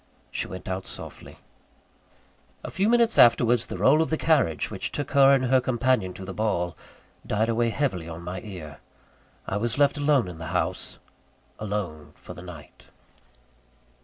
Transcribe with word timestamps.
She 0.31 0.47
went 0.47 0.67
out 0.67 0.87
softly. 0.87 1.37
A 2.63 2.71
few 2.71 2.89
minutes 2.89 3.19
afterwards 3.19 3.67
the 3.67 3.77
roll 3.77 4.01
of 4.01 4.09
the 4.09 4.17
carriage 4.17 4.71
which 4.71 4.91
took 4.91 5.11
her 5.11 5.35
and 5.35 5.45
her 5.45 5.61
companion 5.61 6.11
to 6.15 6.25
the 6.25 6.33
ball, 6.33 6.75
died 7.23 7.49
away 7.49 7.69
heavily 7.69 8.09
on 8.09 8.23
my 8.23 8.41
ear. 8.41 8.79
I 9.45 9.57
was 9.57 9.77
left 9.77 9.97
alone 9.99 10.27
in 10.27 10.39
the 10.39 10.47
house 10.57 10.97
alone 11.59 12.13
for 12.15 12.33
the 12.33 12.41
night. 12.41 12.89